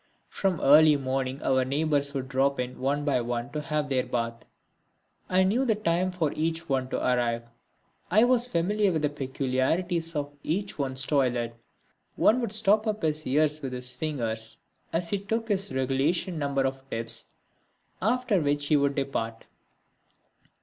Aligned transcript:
From 0.29 0.59
early 0.61 0.97
morning 0.97 1.43
our 1.43 1.63
neighbours 1.63 2.11
would 2.15 2.27
drop 2.27 2.59
in 2.59 2.79
one 2.79 3.05
by 3.05 3.21
one 3.21 3.51
to 3.51 3.61
have 3.61 3.87
their 3.87 4.03
bath. 4.03 4.43
I 5.29 5.43
knew 5.43 5.63
the 5.63 5.75
time 5.75 6.09
for 6.11 6.33
each 6.33 6.67
one 6.67 6.89
to 6.89 6.97
arrive. 6.97 7.43
I 8.09 8.23
was 8.23 8.47
familiar 8.47 8.91
with 8.91 9.03
the 9.03 9.11
peculiarities 9.11 10.15
of 10.15 10.33
each 10.41 10.79
one's 10.79 11.05
toilet. 11.05 11.55
One 12.15 12.41
would 12.41 12.51
stop 12.51 12.87
up 12.87 13.03
his 13.03 13.27
ears 13.27 13.61
with 13.61 13.73
his 13.73 13.93
fingers 13.95 14.57
as 14.91 15.09
he 15.11 15.19
took 15.19 15.49
his 15.49 15.71
regulation 15.71 16.39
number 16.39 16.65
of 16.65 16.81
dips, 16.89 17.25
after 18.01 18.41
which 18.41 18.65
he 18.69 18.77
would 18.77 18.95
depart. 18.95 19.45